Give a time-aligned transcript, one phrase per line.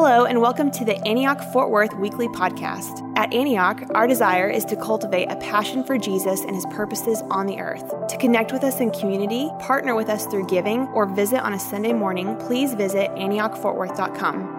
[0.00, 3.02] Hello, and welcome to the Antioch Fort Worth Weekly Podcast.
[3.18, 7.46] At Antioch, our desire is to cultivate a passion for Jesus and his purposes on
[7.46, 8.06] the earth.
[8.06, 11.58] To connect with us in community, partner with us through giving, or visit on a
[11.58, 14.58] Sunday morning, please visit AntiochFortWorth.com.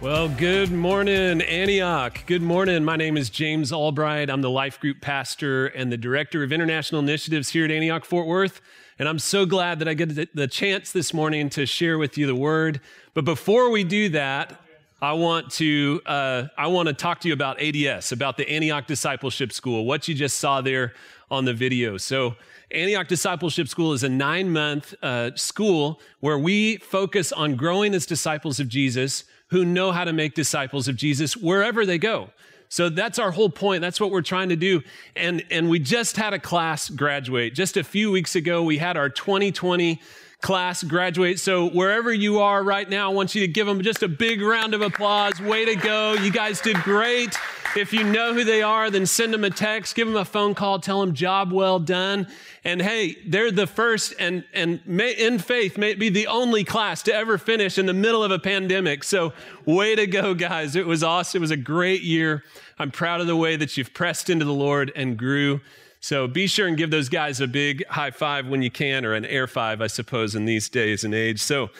[0.00, 2.24] Well, good morning, Antioch.
[2.24, 2.82] Good morning.
[2.82, 4.30] My name is James Albright.
[4.30, 8.26] I'm the life group pastor and the director of international initiatives here at Antioch Fort
[8.26, 8.62] Worth.
[8.98, 12.26] And I'm so glad that I get the chance this morning to share with you
[12.26, 12.80] the word.
[13.12, 14.60] But before we do that,
[15.02, 18.86] I want to uh, I want to talk to you about ADS, about the Antioch
[18.86, 19.84] Discipleship School.
[19.84, 20.94] What you just saw there
[21.30, 21.96] on the video.
[21.98, 22.36] So.
[22.70, 28.04] Antioch Discipleship School is a nine month uh, school where we focus on growing as
[28.04, 32.30] disciples of Jesus who know how to make disciples of Jesus wherever they go.
[32.68, 33.80] So that's our whole point.
[33.80, 34.82] That's what we're trying to do.
[35.14, 37.54] And, and we just had a class graduate.
[37.54, 40.00] Just a few weeks ago, we had our 2020
[40.44, 41.40] class graduate.
[41.40, 44.42] So wherever you are right now, I want you to give them just a big
[44.42, 45.40] round of applause.
[45.40, 46.12] Way to go.
[46.12, 47.34] You guys did great.
[47.74, 50.54] If you know who they are, then send them a text, give them a phone
[50.54, 52.28] call, tell them job well done.
[52.62, 57.02] And hey, they're the first and, and may, in faith may be the only class
[57.04, 59.02] to ever finish in the middle of a pandemic.
[59.02, 59.32] So
[59.64, 60.76] way to go, guys.
[60.76, 61.38] It was awesome.
[61.38, 62.44] It was a great year.
[62.78, 65.62] I'm proud of the way that you've pressed into the Lord and grew.
[66.04, 69.14] So be sure and give those guys a big high five when you can, or
[69.14, 71.40] an air five, I suppose, in these days and age.
[71.40, 71.70] So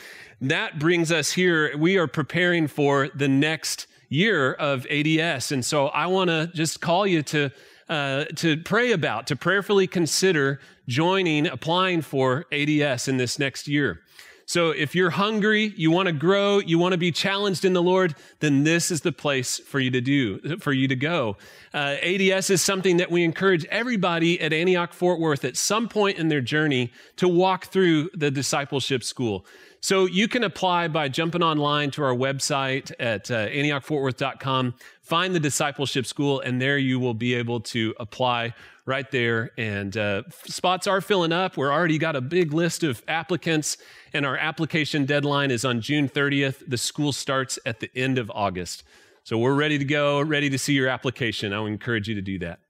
[0.41, 1.77] that brings us here.
[1.77, 5.53] We are preparing for the next year of ADS.
[5.53, 7.51] And so I want to just call you to,
[7.91, 10.59] uh, to pray about, to prayerfully consider
[10.89, 14.01] joining, applying for ADS in this next year.
[14.47, 17.83] So if you're hungry, you want to grow, you want to be challenged in the
[17.83, 21.37] Lord, then this is the place for you to do, for you to go.
[21.73, 26.19] Uh, ADS is something that we encourage everybody at Antioch Fort Worth at some point
[26.19, 29.47] in their journey to walk through the discipleship school.
[29.85, 34.75] So you can apply by jumping online to our website at uh, antiochfortworth.com,
[35.05, 38.55] find the discipleship school, and there you will be able to apply
[38.87, 39.51] right there.
[39.57, 41.57] And uh, spots are filling up.
[41.57, 43.77] We're already got a big list of applicants,
[44.15, 46.63] and our application deadline is on June 30th.
[46.67, 48.83] The school starts at the end of August.
[49.25, 51.53] So we're ready to go, ready to see your application.
[51.53, 52.61] I would encourage you to do that.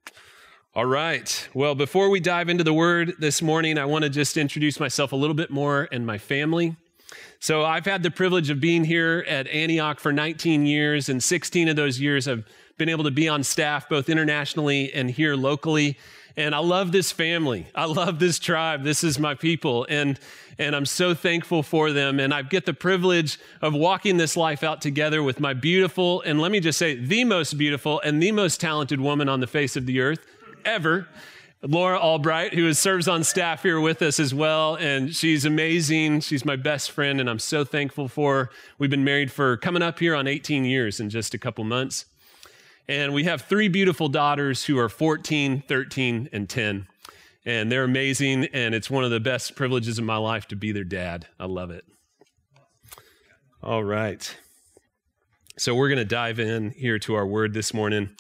[0.75, 1.49] All right.
[1.55, 5.13] Well, before we dive into the word this morning, I want to just introduce myself
[5.13, 6.77] a little bit more and my family.
[7.41, 11.69] So I've had the privilege of being here at Antioch for 19 years, and 16
[11.69, 12.45] of those years I've
[12.79, 15.97] been able to be on staff both internationally and here locally.
[16.37, 17.69] And I love this family.
[17.75, 18.83] I love this tribe.
[18.83, 19.87] This is my people.
[19.89, 20.19] And,
[20.59, 22.19] and I'm so thankful for them.
[22.19, 26.41] And I get the privilege of walking this life out together with my beautiful, and
[26.41, 29.77] let me just say, the most beautiful and the most talented woman on the face
[29.77, 30.27] of the earth
[30.65, 31.09] ever.
[31.67, 34.75] Laura Albright, who serves on staff here with us as well.
[34.77, 36.21] And she's amazing.
[36.21, 38.51] She's my best friend, and I'm so thankful for her.
[38.79, 42.05] We've been married for coming up here on 18 years in just a couple months.
[42.87, 46.87] And we have three beautiful daughters who are 14, 13, and 10.
[47.47, 50.73] And they're amazing, and it's one of the best privileges of my life to be
[50.73, 51.27] their dad.
[51.41, 51.85] I love it.
[53.63, 54.37] All right.
[55.57, 58.11] So we're going to dive in here to our word this morning.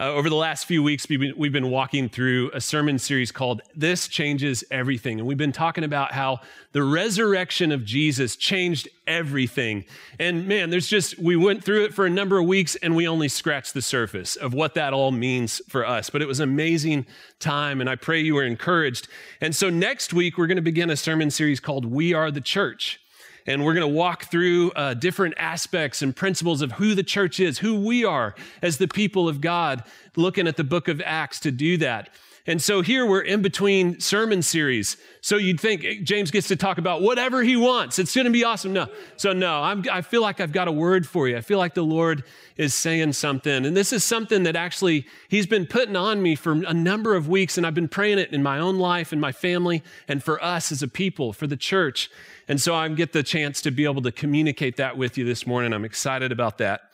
[0.00, 3.30] Uh, over the last few weeks, we've been, we've been walking through a sermon series
[3.30, 5.20] called This Changes Everything.
[5.20, 6.40] And we've been talking about how
[6.72, 9.84] the resurrection of Jesus changed everything.
[10.18, 13.06] And man, there's just, we went through it for a number of weeks and we
[13.06, 16.10] only scratched the surface of what that all means for us.
[16.10, 17.06] But it was an amazing
[17.38, 19.06] time, and I pray you were encouraged.
[19.40, 22.40] And so next week, we're going to begin a sermon series called We Are the
[22.40, 22.98] Church
[23.46, 27.40] and we're going to walk through uh, different aspects and principles of who the church
[27.40, 29.82] is, who we are as the people of God,
[30.16, 32.10] looking at the book of Acts to do that.
[32.46, 34.98] And so here we're in between sermon series.
[35.22, 37.98] So you'd think eh, James gets to talk about whatever he wants.
[37.98, 38.74] It's going to be awesome.
[38.74, 38.86] No.
[39.16, 41.38] So no, I'm, I feel like I've got a word for you.
[41.38, 42.22] I feel like the Lord
[42.58, 43.64] is saying something.
[43.64, 47.30] And this is something that actually he's been putting on me for a number of
[47.30, 47.56] weeks.
[47.56, 50.70] And I've been praying it in my own life and my family and for us
[50.70, 52.10] as a people, for the church.
[52.46, 55.46] And so I get the chance to be able to communicate that with you this
[55.46, 55.72] morning.
[55.72, 56.90] I'm excited about that.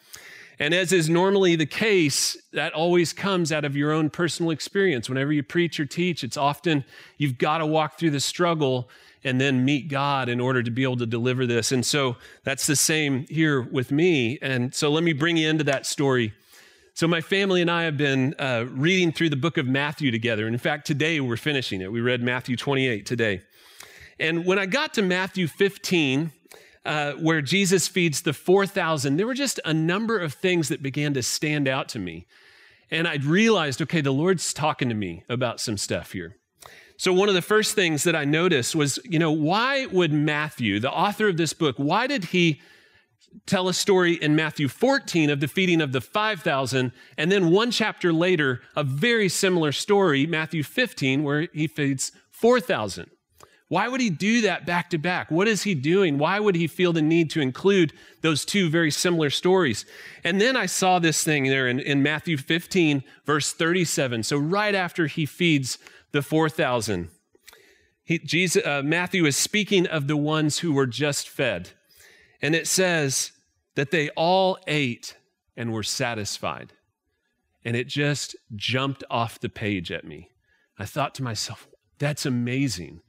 [0.61, 5.09] And as is normally the case, that always comes out of your own personal experience.
[5.09, 6.85] Whenever you preach or teach, it's often
[7.17, 8.91] you've got to walk through the struggle
[9.25, 11.73] and then meet God in order to be able to deliver this.
[11.73, 14.39] And so that's the same here with me.
[14.43, 16.35] And so let me bring you into that story.
[16.93, 20.45] So, my family and I have been uh, reading through the book of Matthew together.
[20.45, 21.91] And in fact, today we're finishing it.
[21.91, 23.43] We read Matthew 28 today.
[24.19, 26.33] And when I got to Matthew 15,
[26.85, 31.15] uh, where Jesus feeds the 4,000, there were just a number of things that began
[31.15, 32.27] to stand out to me.
[32.91, 36.37] And I'd realized, okay, the Lord's talking to me about some stuff here.
[36.97, 40.81] So, one of the first things that I noticed was, you know, why would Matthew,
[40.81, 42.61] the author of this book, why did he
[43.47, 47.71] tell a story in Matthew 14 of the feeding of the 5,000, and then one
[47.71, 53.11] chapter later, a very similar story, Matthew 15, where he feeds 4,000?
[53.71, 55.31] Why would he do that back to back?
[55.31, 56.19] What is he doing?
[56.19, 59.87] Why would he feel the need to include those two very similar stories?
[60.25, 64.25] And then I saw this thing there in, in Matthew 15, verse 37.
[64.25, 65.79] So, right after he feeds
[66.11, 67.11] the 4,000,
[68.25, 71.71] Jesus, uh, Matthew is speaking of the ones who were just fed.
[72.43, 73.31] And it says
[73.77, 75.15] that they all ate
[75.57, 76.73] and were satisfied.
[77.65, 80.31] And it just jumped off the page at me.
[80.77, 81.69] I thought to myself,
[82.01, 83.03] that's amazing.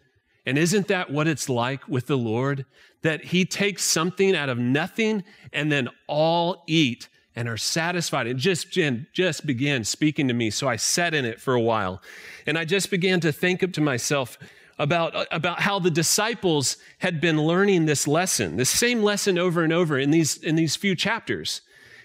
[0.46, 2.66] And isn't that what it's like with the Lord?
[3.02, 5.24] That He takes something out of nothing
[5.54, 8.28] and then all eat and are satisfied.
[8.28, 8.78] And just,
[9.14, 10.50] just began speaking to me.
[10.50, 12.02] So I sat in it for a while.
[12.46, 14.38] And I just began to think up to myself,
[14.82, 19.72] about, about how the disciples had been learning this lesson, this same lesson over and
[19.72, 21.62] over in these, in these few chapters.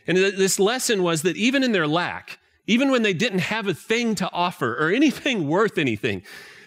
[0.06, 3.75] And this lesson was that even in their lack, even when they didn't have a
[3.75, 6.23] thing to offer or anything worth anything,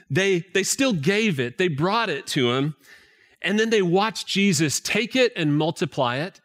[0.10, 1.58] they, they still gave it.
[1.58, 2.76] They brought it to him.
[3.42, 6.42] And then they watched Jesus take it and multiply it.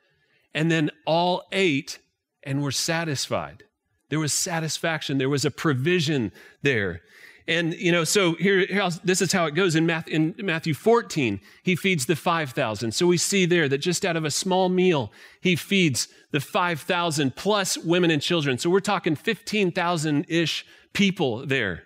[0.55, 1.99] And then all ate
[2.43, 3.65] and were satisfied.
[4.11, 5.19] There was satisfaction.
[5.19, 6.31] There was a provision
[6.63, 7.01] there.
[7.47, 10.73] And, you know, so here, here this is how it goes in, Matthew, in Matthew
[10.73, 11.41] 14.
[11.63, 12.93] He feeds the 5,000.
[12.93, 17.37] So we see there that just out of a small meal, he feeds the 5,000
[17.37, 18.57] plus women and children.
[18.57, 20.65] So we're talking 15,000 ish
[20.95, 21.85] people there.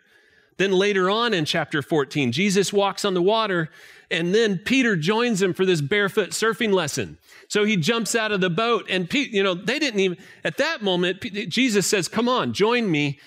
[0.59, 3.71] Then later on in chapter 14, Jesus walks on the water,
[4.11, 7.17] and then Peter joins him for this barefoot surfing lesson.
[7.49, 10.59] So he jumps out of the boat, and Pete, you know, they didn't even, at
[10.59, 13.19] that moment, Jesus says, Come on, join me.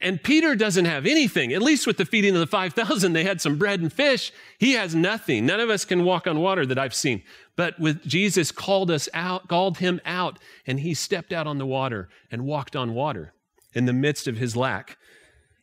[0.00, 1.52] And Peter doesn't have anything.
[1.54, 4.30] At least with the feeding of the 5,000, they had some bread and fish.
[4.58, 5.46] He has nothing.
[5.46, 7.22] None of us can walk on water that I've seen.
[7.56, 11.64] But with Jesus called us out, called him out, and he stepped out on the
[11.64, 13.32] water and walked on water
[13.72, 14.98] in the midst of his lack.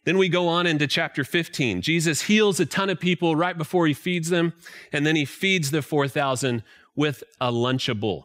[0.05, 1.81] Then we go on into chapter 15.
[1.81, 4.53] Jesus heals a ton of people right before he feeds them,
[4.91, 6.63] and then he feeds the 4,000
[6.95, 8.23] with a lunchable,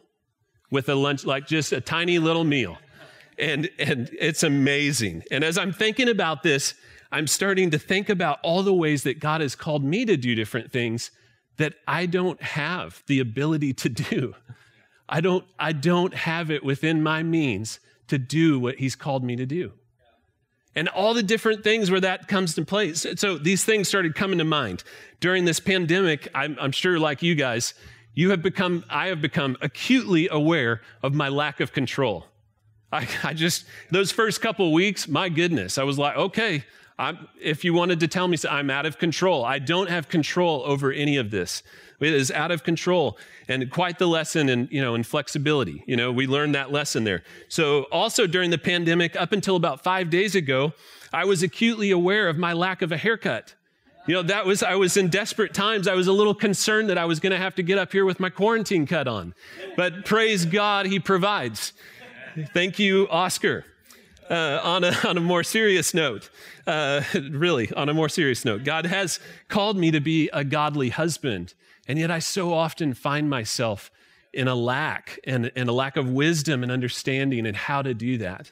[0.69, 2.77] with a lunch, like just a tiny little meal
[3.39, 5.23] and and it's amazing.
[5.31, 6.75] And as I'm thinking about this,
[7.11, 10.35] I'm starting to think about all the ways that God has called me to do
[10.35, 11.11] different things
[11.57, 14.35] that I don't have the ability to do.
[15.07, 19.35] I don't I don't have it within my means to do what he's called me
[19.37, 19.73] to do.
[20.75, 23.05] And all the different things where that comes to place.
[23.15, 24.83] So these things started coming to mind.
[25.19, 27.73] During this pandemic, I'm, I'm sure like you guys,
[28.13, 32.25] you have become, I have become acutely aware of my lack of control.
[32.91, 36.65] I, I just, those first couple weeks, my goodness, I was like, okay,
[36.99, 39.45] I'm, if you wanted to tell me, I'm out of control.
[39.45, 41.63] I don't have control over any of this.
[42.01, 43.17] It is out of control,
[43.47, 45.83] and quite the lesson in you know in flexibility.
[45.87, 47.23] You know, we learned that lesson there.
[47.47, 50.73] So also during the pandemic, up until about five days ago,
[51.11, 53.55] I was acutely aware of my lack of a haircut.
[54.07, 55.87] You know, that was I was in desperate times.
[55.87, 58.05] I was a little concerned that I was going to have to get up here
[58.05, 59.33] with my quarantine cut on,
[59.77, 61.73] but praise God, He provides.
[62.53, 63.65] Thank you, Oscar.
[64.29, 66.29] Uh, on, a, on a more serious note,
[66.67, 70.89] uh, really, on a more serious note, God has called me to be a godly
[70.89, 71.55] husband.
[71.87, 73.91] And yet I so often find myself
[74.31, 78.17] in a lack and, and a lack of wisdom and understanding and how to do
[78.19, 78.51] that.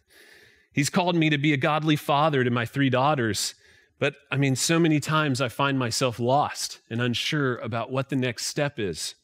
[0.72, 3.56] He's called me to be a godly father to my three daughters.
[4.00, 8.16] But I mean, so many times I find myself lost and unsure about what the
[8.16, 9.16] next step is.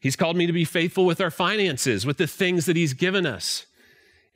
[0.00, 3.24] He's called me to be faithful with our finances, with the things that He's given
[3.24, 3.66] us.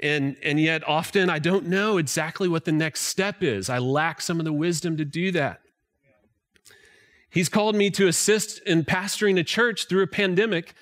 [0.01, 3.71] And, and yet, often I don't know exactly what the next step is.
[3.71, 5.61] I lack some of the wisdom to do that.
[7.31, 10.75] He's called me to assist in pastoring a church through a pandemic,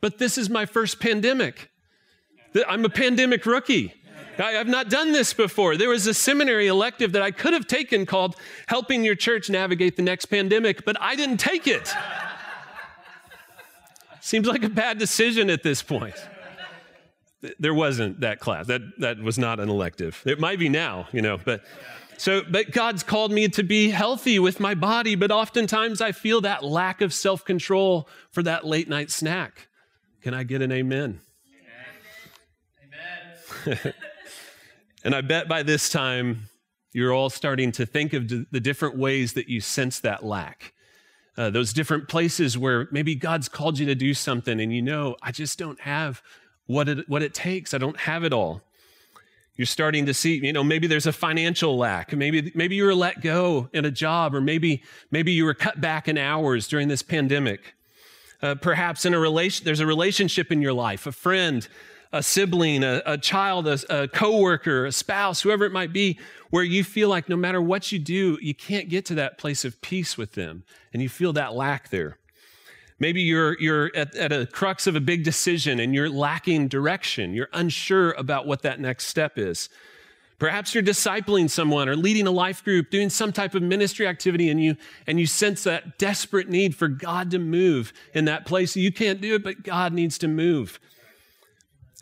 [0.00, 1.70] but this is my first pandemic.
[2.68, 3.94] I'm a pandemic rookie.
[4.38, 5.76] I have not done this before.
[5.76, 8.36] There was a seminary elective that I could have taken called
[8.66, 11.92] Helping Your Church Navigate the Next Pandemic, but I didn't take it.
[14.20, 16.14] Seems like a bad decision at this point.
[17.58, 18.66] There wasn't that class.
[18.66, 20.22] That, that was not an elective.
[20.24, 21.64] It might be now, you know, but
[22.16, 26.40] so, but God's called me to be healthy with my body, but oftentimes I feel
[26.42, 29.68] that lack of self control for that late night snack.
[30.20, 31.20] Can I get an amen?
[33.66, 33.80] Amen.
[35.04, 36.48] and I bet by this time
[36.92, 40.74] you're all starting to think of the different ways that you sense that lack
[41.36, 45.16] uh, those different places where maybe God's called you to do something and you know,
[45.22, 46.22] I just don't have
[46.66, 47.74] what it, what it takes.
[47.74, 48.62] I don't have it all.
[49.56, 52.12] You're starting to see, you know, maybe there's a financial lack.
[52.14, 55.80] Maybe, maybe you were let go in a job, or maybe, maybe you were cut
[55.80, 57.74] back in hours during this pandemic.
[58.40, 61.68] Uh, perhaps in a relation, there's a relationship in your life, a friend,
[62.12, 66.18] a sibling, a, a child, a, a coworker, a spouse, whoever it might be,
[66.50, 69.64] where you feel like no matter what you do, you can't get to that place
[69.64, 72.18] of peace with them, and you feel that lack there.
[73.02, 77.34] Maybe you're, you're at, at a crux of a big decision and you're lacking direction.
[77.34, 79.68] You're unsure about what that next step is.
[80.38, 84.50] Perhaps you're discipling someone or leading a life group, doing some type of ministry activity,
[84.50, 84.76] and you,
[85.08, 88.76] and you sense that desperate need for God to move in that place.
[88.76, 90.78] You can't do it, but God needs to move.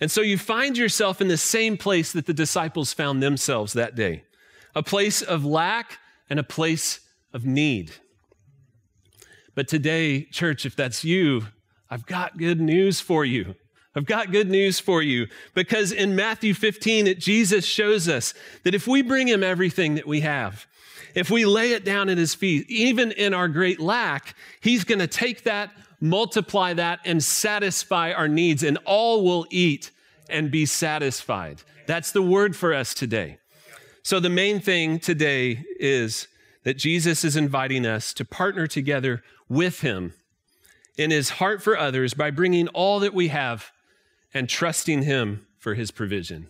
[0.03, 3.95] And so you find yourself in the same place that the disciples found themselves that
[3.95, 4.25] day
[4.75, 7.01] a place of lack and a place
[7.33, 7.93] of need.
[9.61, 11.49] But today, church, if that's you,
[11.91, 13.57] I've got good news for you.
[13.95, 18.33] I've got good news for you because in Matthew 15, it, Jesus shows us
[18.65, 20.67] that if we bring him everything that we have,
[21.15, 24.99] if we lay it down at his feet, even in our great lack, he's going
[24.99, 29.91] to take that, multiply that, and satisfy our needs, and all will eat
[30.31, 31.61] and be satisfied.
[31.87, 33.37] That's the word for us today.
[34.05, 36.29] So, the main thing today is
[36.65, 40.15] that Jesus is inviting us to partner together with him
[40.97, 43.71] in his heart for others by bringing all that we have
[44.33, 46.49] and trusting him for his provision.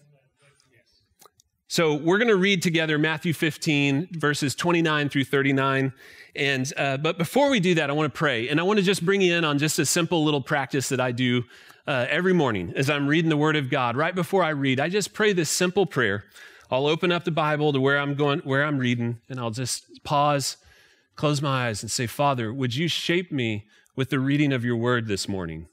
[1.66, 5.92] So we're going to read together Matthew 15, verses 29 through 39.
[6.34, 8.48] And, uh, but before we do that, I want to pray.
[8.48, 11.00] And I want to just bring you in on just a simple little practice that
[11.00, 11.44] I do
[11.86, 13.96] uh, every morning as I'm reading the Word of God.
[13.96, 16.24] Right before I read, I just pray this simple prayer.
[16.72, 20.02] I'll open up the Bible to where I'm going, where I'm reading, and I'll just
[20.02, 20.56] pause
[21.20, 24.76] close my eyes and say, Father, would you shape me with the reading of your
[24.76, 25.68] word this morning?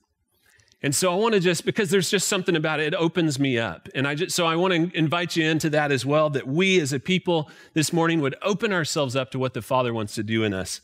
[0.84, 3.58] And so I want to just, because there's just something about it, it opens me
[3.58, 3.88] up.
[3.96, 6.82] And I just, so I want to invite you into that as well, that we
[6.82, 10.24] as a people this morning would open ourselves up to what the Father wants to
[10.24, 10.82] do in us.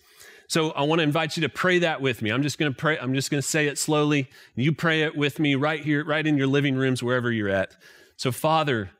[0.48, 2.30] So I want to invite you to pray that with me.
[2.30, 4.30] I'm just going to pray, I'm just going to say it slowly.
[4.56, 7.76] You pray it with me right here, right in your living rooms, wherever you're at.
[8.16, 8.92] So, Father,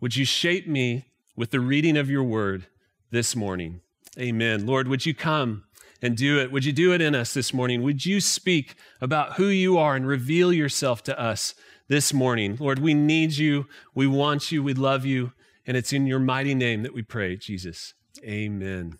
[0.00, 1.04] would you shape me
[1.36, 2.68] with the reading of your word
[3.10, 3.82] this morning?
[4.18, 4.66] Amen.
[4.66, 5.64] Lord, would you come
[6.02, 6.50] and do it?
[6.50, 7.82] Would you do it in us this morning?
[7.82, 11.54] Would you speak about who you are and reveal yourself to us
[11.88, 12.56] this morning?
[12.58, 13.66] Lord, we need you.
[13.94, 14.62] We want you.
[14.62, 15.32] We love you.
[15.66, 17.94] And it's in your mighty name that we pray, Jesus.
[18.24, 18.98] Amen.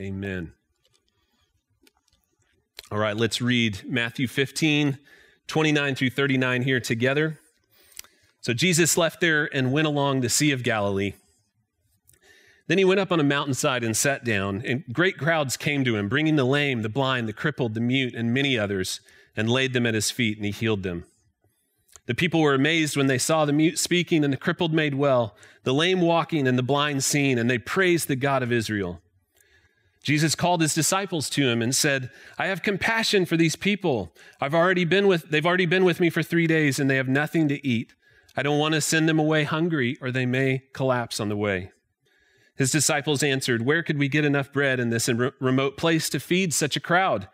[0.00, 0.52] Amen.
[2.90, 4.98] All right, let's read Matthew 15,
[5.46, 7.38] 29 through 39 here together.
[8.40, 11.12] So Jesus left there and went along the Sea of Galilee.
[12.68, 15.96] Then he went up on a mountainside and sat down, and great crowds came to
[15.96, 19.00] him, bringing the lame, the blind, the crippled, the mute, and many others,
[19.34, 21.04] and laid them at his feet, and he healed them.
[22.04, 25.34] The people were amazed when they saw the mute speaking and the crippled made well,
[25.64, 29.00] the lame walking and the blind seeing, and they praised the God of Israel.
[30.02, 34.14] Jesus called his disciples to him and said, I have compassion for these people.
[34.40, 37.08] I've already been with, they've already been with me for three days and they have
[37.08, 37.94] nothing to eat.
[38.36, 41.72] I don't want to send them away hungry or they may collapse on the way.
[42.58, 46.52] His disciples answered, Where could we get enough bread in this remote place to feed
[46.52, 47.28] such a crowd?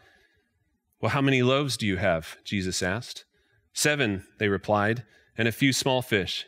[1.00, 2.37] Well, how many loaves do you have?
[2.45, 3.25] Jesus asked.
[3.73, 5.02] Seven, they replied,
[5.37, 6.47] and a few small fish.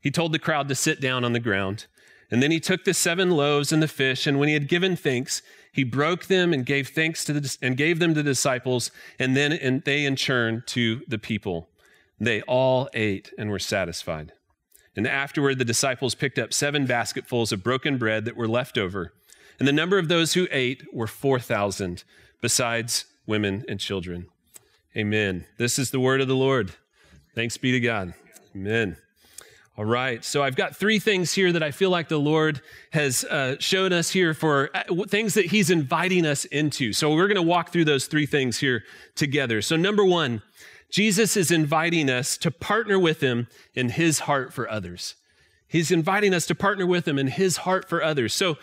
[0.00, 1.86] He told the crowd to sit down on the ground.
[2.30, 4.94] And then he took the seven loaves and the fish, and when he had given
[4.94, 8.92] thanks, he broke them and gave thanks to the, and gave them to the disciples,
[9.18, 11.68] and then and they in turn to the people.
[12.20, 14.32] They all ate and were satisfied.
[14.98, 19.12] And afterward, the disciples picked up seven basketfuls of broken bread that were left over.
[19.60, 22.02] And the number of those who ate were 4,000,
[22.40, 24.26] besides women and children.
[24.96, 25.44] Amen.
[25.56, 26.72] This is the word of the Lord.
[27.36, 28.12] Thanks be to God.
[28.56, 28.96] Amen.
[29.76, 30.24] All right.
[30.24, 33.92] So I've got three things here that I feel like the Lord has uh, shown
[33.92, 36.92] us here for uh, things that He's inviting us into.
[36.92, 38.82] So we're going to walk through those three things here
[39.14, 39.62] together.
[39.62, 40.42] So, number one,
[40.90, 45.14] Jesus is inviting us to partner with him in his heart for others.
[45.66, 48.34] He's inviting us to partner with him in his heart for others.
[48.34, 48.56] So,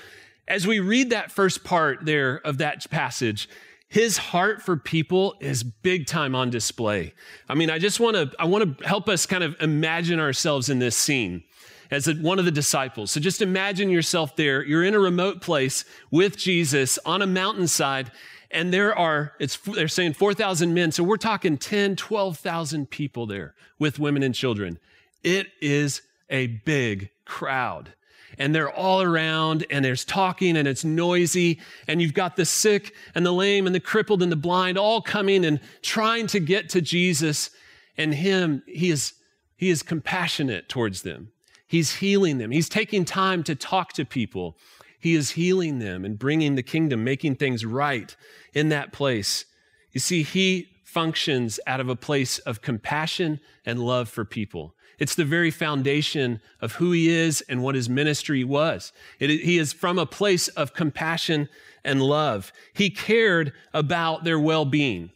[0.47, 3.49] as we read that first part there of that passage,
[3.87, 7.13] his heart for people is big time on display.
[7.47, 10.69] I mean, I just want to I want to help us kind of imagine ourselves
[10.69, 11.43] in this scene
[11.91, 13.11] as one of the disciples.
[13.11, 14.63] So just imagine yourself there.
[14.63, 18.11] You're in a remote place with Jesus on a mountainside
[18.51, 20.91] and there are, it's, they're saying 4,000 men.
[20.91, 24.79] So we're talking 10, 12,000 people there with women and children.
[25.23, 27.93] It is a big crowd.
[28.37, 31.59] And they're all around and there's talking and it's noisy.
[31.87, 35.01] And you've got the sick and the lame and the crippled and the blind all
[35.01, 37.49] coming and trying to get to Jesus.
[37.97, 39.13] And him, he is,
[39.55, 41.31] he is compassionate towards them.
[41.67, 42.51] He's healing them.
[42.51, 44.57] He's taking time to talk to people.
[45.05, 48.15] He is healing them and bringing the kingdom, making things right
[48.55, 49.45] in that place.
[49.91, 54.73] You see, he functions out of a place of compassion and love for people.
[54.97, 58.91] It's the very foundation of who he is and what his ministry was.
[59.19, 61.49] It, he is from a place of compassion
[61.83, 62.51] and love.
[62.73, 65.11] He cared about their well being.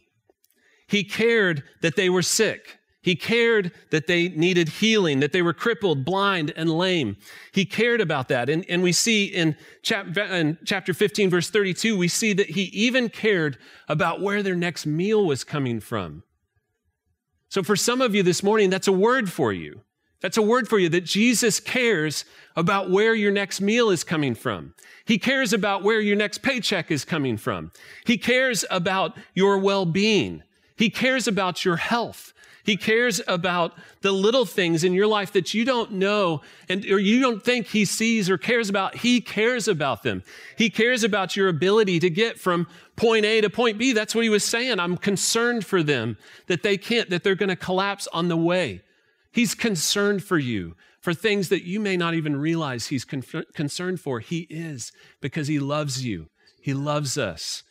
[0.85, 2.77] He cared that they were sick.
[3.01, 7.15] He cared that they needed healing, that they were crippled, blind, and lame.
[7.53, 8.49] He cared about that.
[8.49, 12.63] And, and we see in, chap, in chapter 15, verse 32, we see that he
[12.63, 16.23] even cared about where their next meal was coming from.
[17.47, 19.81] So for some of you this morning, that's a word for you.
[20.21, 22.25] That's a word for you that Jesus cares
[22.55, 24.73] about where your next meal is coming from.
[25.05, 27.71] He cares about where your next paycheck is coming from.
[28.05, 30.43] He cares about your well being.
[30.75, 32.33] He cares about your health.
[32.63, 36.99] He cares about the little things in your life that you don't know and or
[36.99, 38.95] you don't think he sees or cares about.
[38.97, 40.23] He cares about them.
[40.57, 43.93] He cares about your ability to get from point A to point B.
[43.93, 44.79] That's what he was saying.
[44.79, 48.81] I'm concerned for them that they can't, that they're going to collapse on the way.
[49.31, 53.23] He's concerned for you for things that you may not even realize he's con-
[53.53, 54.19] concerned for.
[54.19, 56.27] He is because he loves you.
[56.61, 57.63] He loves us.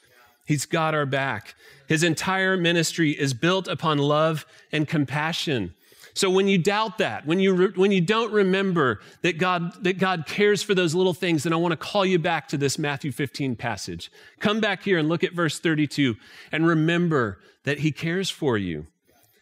[0.49, 1.55] He's got our back.
[1.89, 5.75] His entire ministry is built upon love and compassion.
[6.15, 9.99] So when you doubt that, when you, re- when you don't remember that God, that
[9.99, 12.79] God cares for those little things, then I want to call you back to this
[12.79, 14.11] Matthew 15 passage.
[14.41, 16.17] Come back here and look at verse 32
[16.51, 18.87] and remember that he cares for you.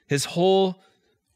[0.08, 0.82] His whole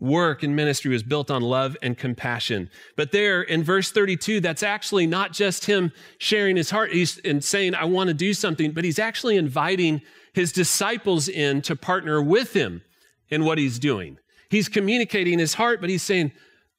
[0.01, 2.71] work and ministry was built on love and compassion.
[2.97, 7.45] But there in verse 32, that's actually not just him sharing his heart he's, and
[7.45, 10.01] saying, I want to do something, but he's actually inviting
[10.33, 12.83] his disciples in to partner with him
[13.29, 14.19] in what he's doing.
[14.49, 16.33] He's communicating his heart, but he's saying,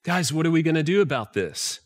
[0.03, 1.79] guys, what are we going to do about this?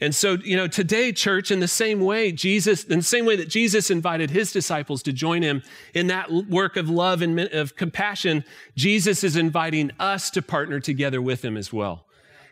[0.00, 3.36] And so, you know, today, church, in the same way, Jesus, in the same way
[3.36, 5.62] that Jesus invited his disciples to join him
[5.94, 11.22] in that work of love and of compassion, Jesus is inviting us to partner together
[11.22, 12.04] with him as well.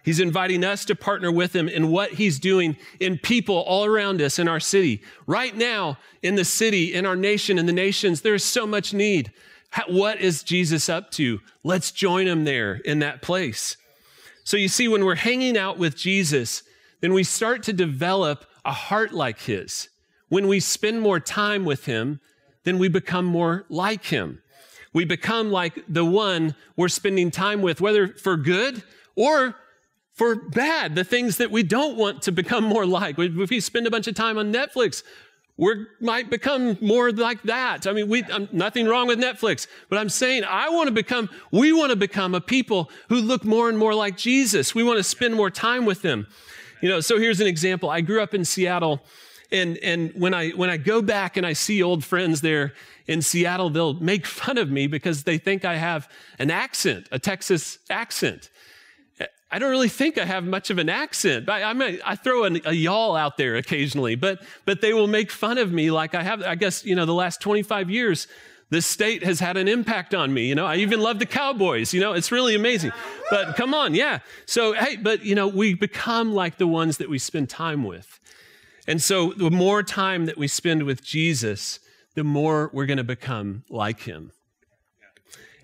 [0.02, 4.20] He's inviting us to partner with him in what he's doing in people all around
[4.20, 5.02] us in our city.
[5.26, 9.32] Right now, in the city, in our nation, in the nations, there's so much need.
[9.88, 11.40] What is Jesus up to?
[11.62, 13.76] Let's join him there in that place.
[14.44, 16.62] So you see, when we're hanging out with Jesus,
[17.04, 19.90] then we start to develop a heart like his.
[20.30, 22.18] When we spend more time with him,
[22.62, 24.42] then we become more like him.
[24.94, 28.82] We become like the one we're spending time with, whether for good
[29.16, 29.54] or
[30.14, 33.18] for bad, the things that we don't want to become more like.
[33.18, 35.02] If we spend a bunch of time on Netflix,
[35.58, 37.86] we might become more like that.
[37.86, 41.28] I mean, we, I'm, nothing wrong with Netflix, but I'm saying I want to become,
[41.50, 44.74] we want to become a people who look more and more like Jesus.
[44.74, 46.28] We want to spend more time with him.
[46.84, 47.88] You know, so here's an example.
[47.88, 49.00] I grew up in Seattle,
[49.50, 52.74] and and when I when I go back and I see old friends there
[53.06, 57.18] in Seattle, they'll make fun of me because they think I have an accent, a
[57.18, 58.50] Texas accent.
[59.50, 61.48] I don't really think I have much of an accent.
[61.48, 65.30] I, I, I throw an, a y'all out there occasionally, but but they will make
[65.30, 66.42] fun of me like I have.
[66.42, 68.28] I guess you know the last 25 years
[68.70, 70.46] this state has had an impact on me.
[70.46, 71.92] You know, I even love the Cowboys.
[71.92, 72.92] You know, it's really amazing.
[73.30, 74.20] But come on, yeah.
[74.46, 78.18] So, hey, but, you know, we become like the ones that we spend time with.
[78.86, 81.78] And so, the more time that we spend with Jesus,
[82.14, 84.32] the more we're going to become like him.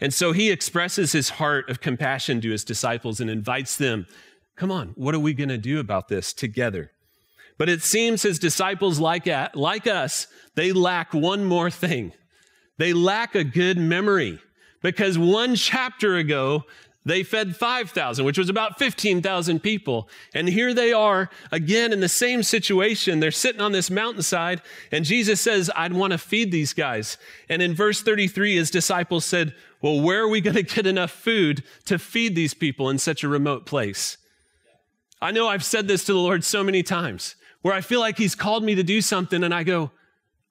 [0.01, 4.07] And so, he expresses his heart of compassion to his disciples and invites them,
[4.57, 6.93] come on, what are we going to do about this together?
[7.59, 12.13] But it seems his disciples, like, at, like us, they lack one more thing.
[12.81, 14.39] They lack a good memory
[14.81, 16.65] because one chapter ago,
[17.05, 20.09] they fed 5,000, which was about 15,000 people.
[20.33, 23.21] And here they are again in the same situation.
[23.21, 27.19] They're sitting on this mountainside, and Jesus says, I'd want to feed these guys.
[27.51, 31.11] And in verse 33, his disciples said, Well, where are we going to get enough
[31.11, 34.17] food to feed these people in such a remote place?
[35.21, 38.17] I know I've said this to the Lord so many times where I feel like
[38.17, 39.91] He's called me to do something, and I go,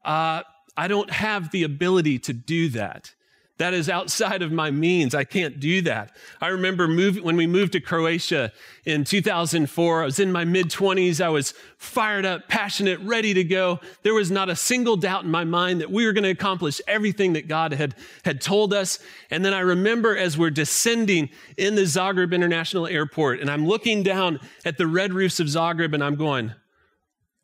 [0.05, 0.43] uh,
[0.79, 3.13] I don't have the ability to do that.
[3.57, 5.13] That is outside of my means.
[5.13, 6.15] I can't do that.
[6.39, 8.53] I remember move, when we moved to Croatia
[8.85, 11.19] in 2004, I was in my mid 20s.
[11.19, 13.81] I was fired up, passionate, ready to go.
[14.03, 16.79] There was not a single doubt in my mind that we were going to accomplish
[16.87, 18.99] everything that God had, had told us.
[19.29, 24.01] And then I remember as we're descending in the Zagreb International Airport, and I'm looking
[24.01, 26.53] down at the red roofs of Zagreb, and I'm going,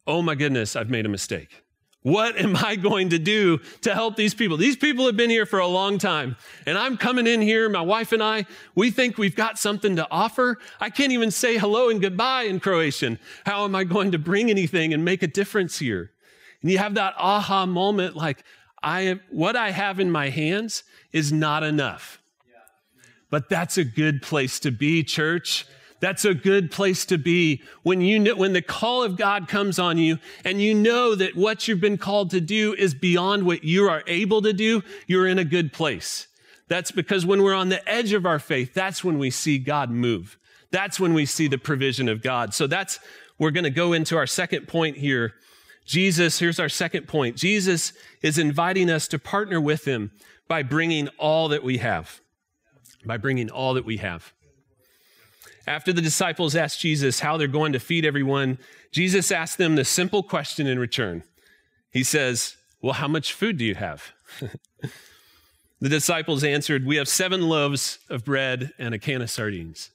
[0.07, 1.64] oh my goodness, I've made a mistake
[2.05, 4.57] What am I going to do to help these people?
[4.57, 6.35] These people have been here for a long time,
[6.67, 7.67] and I'm coming in here.
[7.67, 10.59] My wife and I, we think we've got something to offer.
[10.79, 13.17] I can't even say hello and goodbye in Croatian.
[13.43, 16.11] How am I going to bring anything and make a difference here?
[16.61, 18.43] And you have that aha moment like,
[18.83, 22.21] I, what I have in my hands is not enough.
[23.31, 25.65] But that's a good place to be, church.
[26.05, 29.79] That's a good place to be when you know, when the call of God comes
[29.79, 33.63] on you and you know that what you've been called to do is beyond what
[33.63, 36.27] you are able to do, you're in a good place.
[36.67, 39.89] That's because when we're on the edge of our faith, that's when we see God
[39.89, 40.37] move.
[40.69, 42.53] That's when we see the provision of God.
[42.53, 42.99] So that's,
[43.39, 45.33] we're going to go into our second point here.
[45.87, 47.35] Jesus, here's our second point.
[47.35, 50.11] Jesus is inviting us to partner with him
[50.47, 52.21] by bringing all that we have.
[53.03, 54.34] By bringing all that we have.
[55.67, 58.59] After the disciples asked Jesus how they're going to feed everyone,
[58.91, 61.23] Jesus asked them the simple question in return.
[61.91, 64.11] He says, Well, how much food do you have?
[65.81, 69.89] the disciples answered, We have seven loaves of bread and a can of sardines.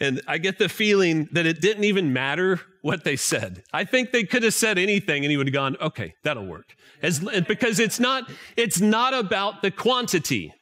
[0.00, 3.62] And I get the feeling that it didn't even matter what they said.
[3.72, 6.74] I think they could have said anything and he would have gone, okay, that'll work.
[7.02, 10.52] As, because it's not, it's not about the quantity.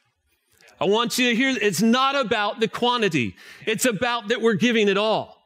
[0.81, 3.35] I want you to hear it's not about the quantity.
[3.67, 5.37] It's about that we're giving it all.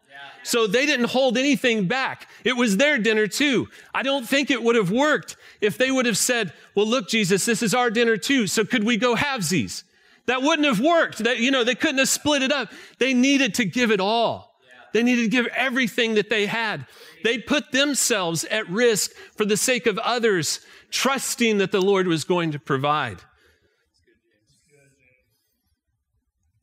[0.43, 2.29] So they didn't hold anything back.
[2.43, 3.67] It was their dinner too.
[3.93, 7.45] I don't think it would have worked if they would have said, well, look, Jesus,
[7.45, 8.45] this is our dinner too.
[8.45, 9.83] So could we go halvesies?
[10.27, 11.19] That wouldn't have worked.
[11.19, 12.71] That, you know, they couldn't have split it up.
[12.99, 14.55] They needed to give it all.
[14.93, 16.85] They needed to give everything that they had.
[17.23, 22.23] They put themselves at risk for the sake of others, trusting that the Lord was
[22.23, 23.17] going to provide.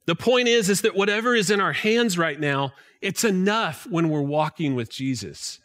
[0.07, 4.09] The point is, is that whatever is in our hands right now, it's enough when
[4.09, 5.59] we're walking with Jesus.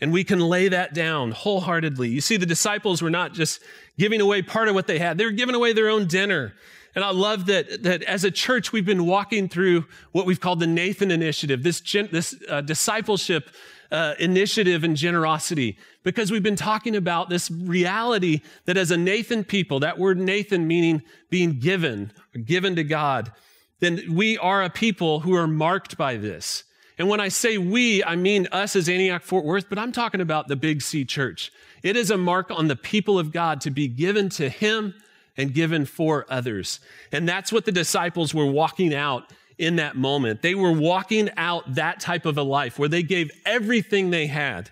[0.00, 2.08] And we can lay that down wholeheartedly.
[2.08, 3.60] You see, the disciples were not just
[3.98, 6.54] giving away part of what they had, they were giving away their own dinner.
[6.94, 10.58] And I love that, that as a church, we've been walking through what we've called
[10.58, 13.50] the Nathan Initiative, this, gen, this uh, discipleship
[13.92, 19.44] uh, initiative and generosity, because we've been talking about this reality that as a Nathan
[19.44, 22.12] people, that word Nathan meaning being given,
[22.44, 23.32] given to God,
[23.80, 26.64] then we are a people who are marked by this.
[26.98, 30.20] And when I say we, I mean us as Antioch Fort Worth, but I'm talking
[30.20, 31.50] about the Big C church.
[31.82, 34.94] It is a mark on the people of God to be given to Him
[35.36, 36.78] and given for others.
[37.10, 40.42] And that's what the disciples were walking out in that moment.
[40.42, 44.70] They were walking out that type of a life where they gave everything they had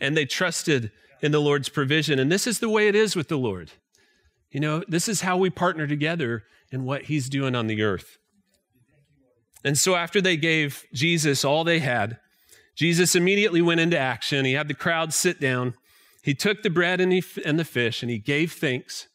[0.00, 0.90] and they trusted
[1.22, 2.18] in the Lord's provision.
[2.18, 3.70] And this is the way it is with the Lord.
[4.50, 8.18] You know, this is how we partner together in what He's doing on the earth.
[9.64, 12.18] And so after they gave Jesus all they had,
[12.74, 14.44] Jesus immediately went into action.
[14.44, 15.74] He had the crowd sit down.
[16.22, 19.08] He took the bread and, he, and the fish and he gave thanks,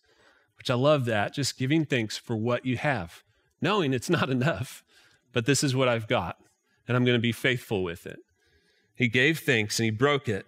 [0.58, 3.24] which I love that, just giving thanks for what you have,
[3.62, 4.84] knowing it's not enough,
[5.32, 6.38] but this is what I've got,
[6.88, 8.20] and I'm going to be faithful with it.
[8.96, 10.46] He gave thanks and he broke it,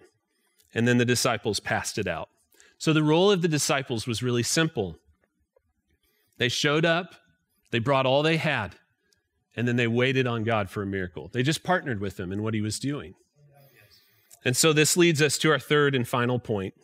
[0.74, 2.28] and then the disciples passed it out.
[2.78, 4.98] So the role of the disciples was really simple.
[6.38, 7.14] They showed up,
[7.70, 8.76] they brought all they had,
[9.56, 11.30] and then they waited on God for a miracle.
[11.32, 13.14] They just partnered with him in what he was doing.
[14.44, 16.74] And so this leads us to our third and final point.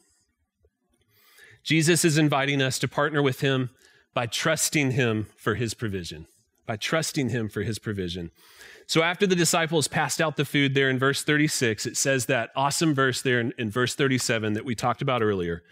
[1.62, 3.71] Jesus is inviting us to partner with him
[4.15, 6.27] by trusting him for his provision.
[6.67, 8.33] By trusting him for his provision.
[8.87, 12.51] So after the disciples passed out the food there in verse 36, it says that
[12.57, 15.62] awesome verse there in, in verse 37 that we talked about earlier.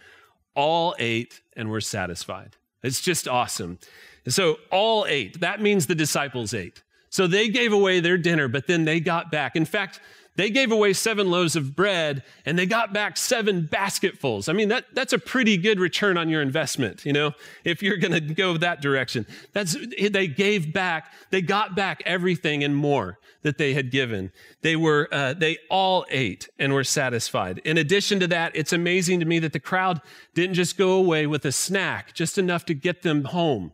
[0.54, 2.56] All ate and were satisfied.
[2.82, 3.78] It's just awesome.
[4.24, 5.40] And so all ate.
[5.40, 6.82] That means the disciples ate.
[7.10, 9.56] So they gave away their dinner, but then they got back.
[9.56, 10.00] In fact,
[10.36, 14.48] they gave away seven loaves of bread and they got back seven basketfuls.
[14.48, 17.32] I mean, that, that's a pretty good return on your investment, you know,
[17.64, 19.26] if you're going to go that direction.
[19.52, 19.76] That's,
[20.10, 24.32] they gave back, they got back everything and more that they had given.
[24.62, 27.58] They were, uh, they all ate and were satisfied.
[27.64, 30.00] In addition to that, it's amazing to me that the crowd
[30.34, 33.72] didn't just go away with a snack, just enough to get them home,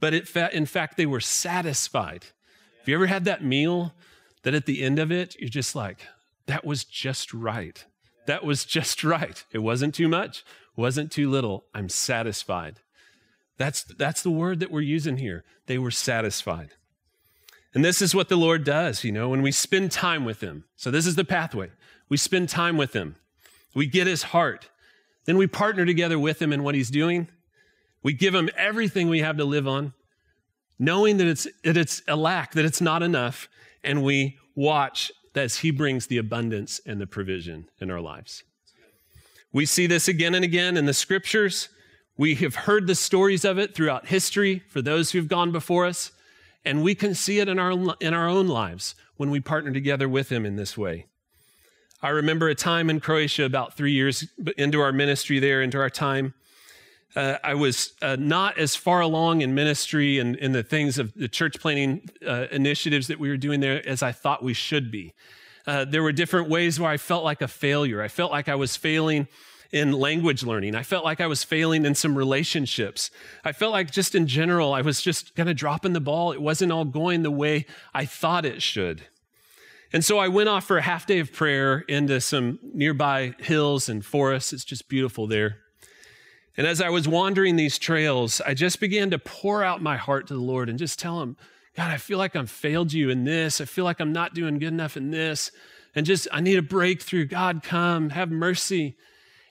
[0.00, 2.24] but it, in fact, they were satisfied.
[2.80, 3.94] Have you ever had that meal
[4.42, 6.06] that at the end of it, you're just like,
[6.46, 7.84] that was just right.
[8.26, 9.44] That was just right.
[9.52, 10.44] It wasn't too much,
[10.76, 11.64] wasn't too little.
[11.74, 12.80] I'm satisfied.
[13.58, 15.44] That's, that's the word that we're using here.
[15.66, 16.70] They were satisfied.
[17.74, 20.64] And this is what the Lord does, you know, when we spend time with Him.
[20.76, 21.70] So, this is the pathway.
[22.08, 23.16] We spend time with Him,
[23.74, 24.68] we get His heart,
[25.24, 27.28] then we partner together with Him in what He's doing.
[28.02, 29.94] We give Him everything we have to live on
[30.82, 33.48] knowing that it's, that it's a lack, that it's not enough,
[33.84, 38.42] and we watch as He brings the abundance and the provision in our lives.
[39.52, 41.68] We see this again and again in the scriptures.
[42.16, 46.12] We have heard the stories of it throughout history for those who've gone before us,
[46.64, 50.08] and we can see it in our, in our own lives when we partner together
[50.08, 51.06] with Him in this way.
[52.02, 55.90] I remember a time in Croatia about three years into our ministry there, into our
[55.90, 56.34] time.
[57.14, 61.12] Uh, I was uh, not as far along in ministry and in the things of
[61.14, 64.90] the church planting uh, initiatives that we were doing there as I thought we should
[64.90, 65.12] be.
[65.66, 68.02] Uh, there were different ways where I felt like a failure.
[68.02, 69.28] I felt like I was failing
[69.70, 70.74] in language learning.
[70.74, 73.10] I felt like I was failing in some relationships.
[73.44, 76.32] I felt like just in general, I was just kind of dropping the ball.
[76.32, 79.02] It wasn't all going the way I thought it should.
[79.92, 83.88] And so I went off for a half day of prayer into some nearby hills
[83.88, 84.52] and forests.
[84.52, 85.61] It's just beautiful there.
[86.56, 90.26] And as I was wandering these trails, I just began to pour out my heart
[90.26, 91.36] to the Lord and just tell him,
[91.74, 93.60] God, I feel like I've failed you in this.
[93.60, 95.50] I feel like I'm not doing good enough in this.
[95.94, 97.24] And just, I need a breakthrough.
[97.24, 98.96] God, come, have mercy.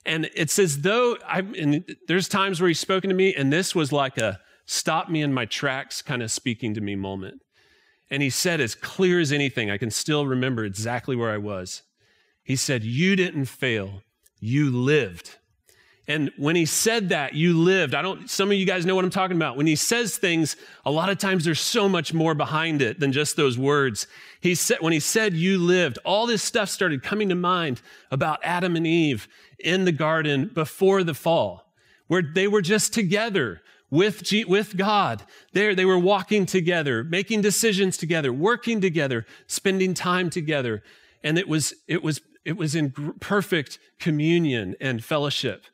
[0.06, 3.76] And it's as though I, and there's times where he's spoken to me, and this
[3.76, 7.42] was like a stop me in my tracks kind of speaking to me moment.
[8.10, 11.84] And he said, as clear as anything, I can still remember exactly where I was.
[12.44, 14.02] He said, You didn't fail,
[14.40, 15.38] you lived.
[16.08, 17.94] And when he said that, you lived.
[17.94, 19.56] I don't, some of you guys know what I'm talking about.
[19.56, 23.12] When he says things, a lot of times there's so much more behind it than
[23.12, 24.08] just those words.
[24.42, 28.40] He said, when he said you lived, all this stuff started coming to mind about
[28.44, 29.28] Adam and Eve
[29.60, 31.72] in the garden before the fall,
[32.08, 33.62] where they were just together
[33.92, 35.24] with, G- with God.
[35.54, 40.82] There, they were walking together, making decisions together, working together, spending time together.
[41.24, 45.66] And it was, it was, it was in perfect communion and fellowship.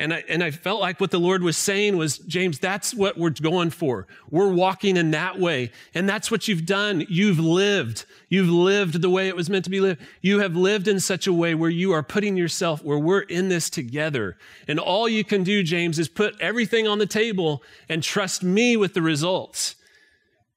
[0.00, 3.18] And I, and I felt like what the Lord was saying was, James, that's what
[3.18, 4.06] we're going for.
[4.30, 5.72] We're walking in that way.
[5.92, 7.04] And that's what you've done.
[7.08, 8.04] You've lived.
[8.28, 10.00] You've lived the way it was meant to be lived.
[10.22, 13.48] You have lived in such a way where you are putting yourself, where we're in
[13.48, 14.36] this together.
[14.68, 18.76] And all you can do, James, is put everything on the table and trust me
[18.76, 19.74] with the results.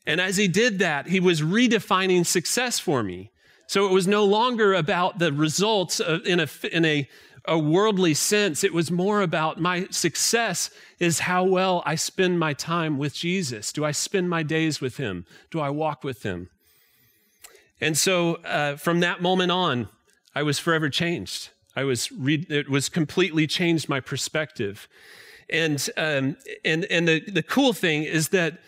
[0.05, 3.31] And as he did that, he was redefining success for me.
[3.65, 7.09] So it was no longer about the results in a, in a
[7.45, 8.63] a worldly sense.
[8.63, 13.71] It was more about my success is how well I spend my time with Jesus.
[13.73, 15.25] Do I spend my days with him?
[15.49, 16.49] Do I walk with him?
[17.79, 19.89] And so uh, from that moment on,
[20.35, 21.49] I was forever changed.
[21.75, 24.87] I was re- it was completely changed my perspective.
[25.49, 28.59] And um, and and the, the cool thing is that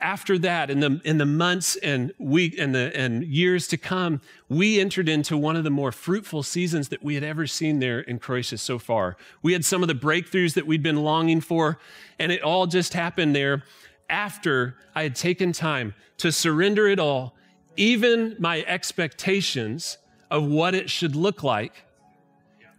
[0.00, 4.20] after that, in the, in the months and week and the and years to come,
[4.48, 8.00] we entered into one of the more fruitful seasons that we had ever seen there
[8.00, 9.16] in Croatia so far.
[9.42, 11.78] We had some of the breakthroughs that we'd been longing for,
[12.18, 13.64] and it all just happened there
[14.08, 17.34] after I had taken time to surrender it all,
[17.76, 19.98] even my expectations
[20.30, 21.84] of what it should look like,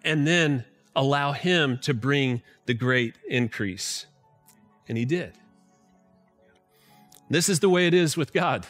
[0.03, 4.05] and then allow Him to bring the great increase.
[4.87, 5.33] And He did.
[7.29, 8.65] This is the way it is with God.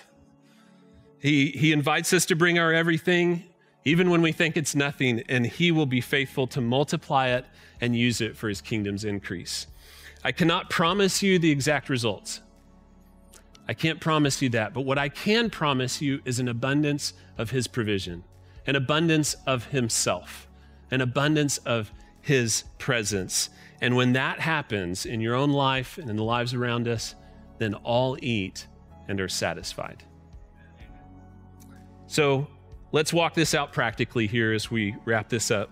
[1.20, 3.44] He, he invites us to bring our everything,
[3.86, 7.46] even when we think it's nothing, and He will be faithful to multiply it
[7.82, 9.68] and use it for His kingdom's increase.
[10.24, 12.42] I cannot promise you the exact results.
[13.68, 17.52] I can't promise you that, but what I can promise you is an abundance of
[17.52, 18.24] His provision,
[18.66, 20.48] an abundance of Himself,
[20.92, 21.92] an abundance of
[22.22, 23.50] His presence.
[23.82, 27.16] And when that happens in your own life and in the lives around us,
[27.60, 28.68] then all eat
[29.08, 30.04] and are satisfied.
[32.08, 32.48] So
[32.92, 35.70] let's walk this out practically here as we wrap this up.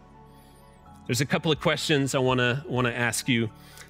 [1.08, 3.50] There's a couple of questions I want to want to ask you,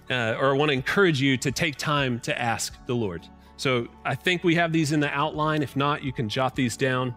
[0.09, 3.27] uh, or I want to encourage you to take time to ask the Lord.
[3.57, 5.63] So I think we have these in the outline.
[5.63, 7.15] If not, you can jot these down.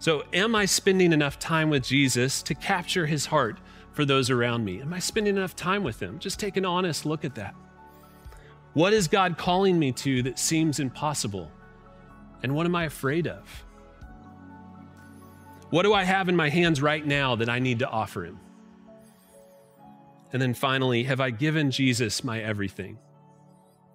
[0.00, 3.58] So, am I spending enough time with Jesus to capture his heart
[3.92, 4.80] for those around me?
[4.80, 6.20] Am I spending enough time with him?
[6.20, 7.54] Just take an honest look at that.
[8.74, 11.50] What is God calling me to that seems impossible?
[12.42, 13.64] And what am I afraid of?
[15.70, 18.38] What do I have in my hands right now that I need to offer Him?
[20.32, 22.98] And then finally, have I given Jesus my everything?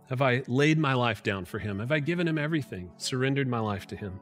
[0.09, 1.79] Have I laid my life down for Him?
[1.79, 4.19] Have I given Him everything, surrendered my life to Him?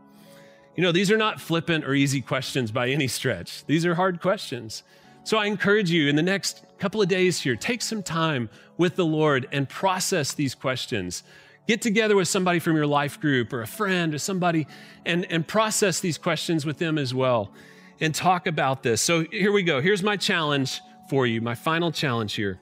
[0.75, 3.65] You know, these are not flippant or easy questions by any stretch.
[3.65, 4.83] These are hard questions.
[5.23, 8.95] So I encourage you in the next couple of days here, take some time with
[8.95, 11.21] the Lord and process these questions.
[11.67, 14.65] Get together with somebody from your life group or a friend or somebody
[15.05, 17.53] and, and process these questions with them as well
[17.99, 18.99] and talk about this.
[18.99, 19.79] So here we go.
[19.79, 22.59] Here's my challenge for you, my final challenge here.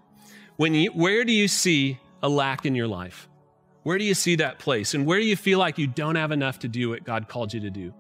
[0.57, 3.29] When you, where do you see a lack in your life?
[3.83, 4.95] Where do you see that place?
[4.95, 7.53] And where do you feel like you don't have enough to do what God called
[7.53, 7.93] you to do?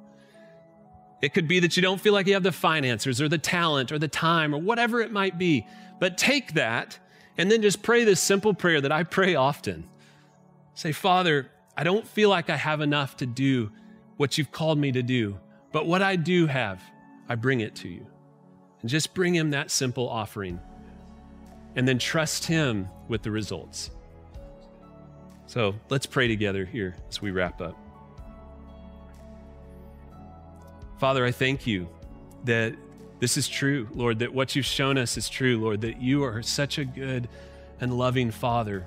[1.21, 3.91] It could be that you don't feel like you have the finances or the talent
[3.91, 5.67] or the time or whatever it might be.
[5.99, 6.97] But take that
[7.37, 9.87] and then just pray this simple prayer that I pray often.
[10.75, 13.71] Say, Father, I don't feel like I have enough to do
[14.17, 15.39] what you've called me to do,
[15.71, 16.81] but what I do have,
[17.27, 18.05] I bring it to you.
[18.81, 20.59] And just bring him that simple offering
[21.75, 23.91] and then trust him with the results.
[25.45, 27.77] So let's pray together here as we wrap up.
[30.99, 31.87] Father, I thank you
[32.43, 32.75] that
[33.21, 36.43] this is true, Lord, that what you've shown us is true, Lord, that you are
[36.43, 37.29] such a good
[37.79, 38.85] and loving Father,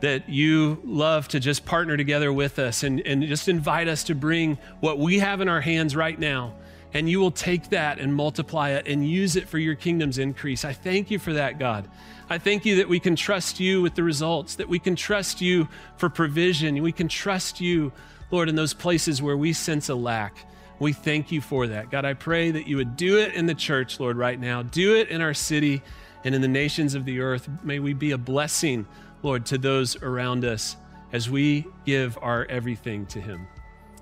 [0.00, 4.14] that you love to just partner together with us and, and just invite us to
[4.14, 6.54] bring what we have in our hands right now.
[6.94, 10.64] And you will take that and multiply it and use it for your kingdom's increase.
[10.64, 11.88] I thank you for that, God.
[12.30, 15.40] I thank you that we can trust you with the results, that we can trust
[15.40, 16.80] you for provision.
[16.80, 17.92] We can trust you,
[18.30, 20.46] Lord, in those places where we sense a lack.
[20.82, 21.92] We thank you for that.
[21.92, 24.64] God, I pray that you would do it in the church, Lord, right now.
[24.64, 25.80] Do it in our city
[26.24, 27.48] and in the nations of the earth.
[27.62, 28.88] May we be a blessing,
[29.22, 30.74] Lord, to those around us
[31.12, 33.46] as we give our everything to Him,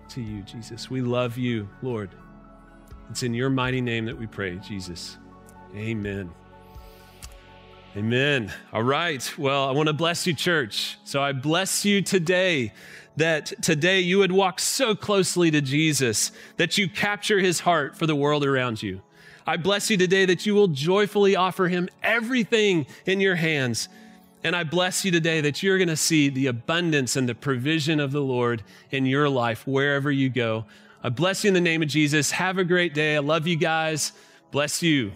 [0.09, 0.88] to you, Jesus.
[0.88, 2.14] We love you, Lord.
[3.11, 5.19] It's in your mighty name that we pray, Jesus.
[5.77, 6.31] Amen.
[7.96, 8.53] Amen.
[8.72, 9.37] All right.
[9.37, 10.96] Well, I want to bless you, church.
[11.03, 12.72] So I bless you today
[13.16, 18.07] that today you would walk so closely to Jesus that you capture his heart for
[18.07, 19.03] the world around you.
[19.44, 23.88] I bless you today that you will joyfully offer him everything in your hands.
[24.44, 27.98] And I bless you today that you're going to see the abundance and the provision
[27.98, 30.64] of the Lord in your life wherever you go.
[31.03, 32.31] I bless you in the name of Jesus.
[32.31, 33.16] Have a great day.
[33.16, 34.12] I love you guys.
[34.53, 35.11] Bless you.